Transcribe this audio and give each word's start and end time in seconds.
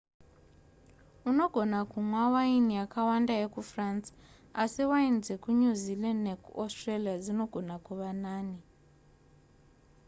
unogona 1.29 1.85
kunwa 1.91 2.23
waini 2.33 2.73
yakawanda 2.81 3.33
yekufrance 3.41 4.07
asi 4.61 4.81
waini 4.91 5.19
dzekunew 5.25 5.73
zealand 5.83 6.19
nekuaustralia 6.27 7.15
dzinogona 7.23 7.75
kuva 7.85 8.09
nani 8.23 8.57